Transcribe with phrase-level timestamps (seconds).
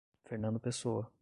[0.25, 1.11] Fernando Pessoa